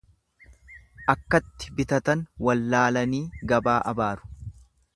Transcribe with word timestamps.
Akkatti 1.13 1.75
bitatan 1.81 2.25
wallalanii 2.47 3.21
gabaa 3.53 3.79
abaaru. 3.93 4.35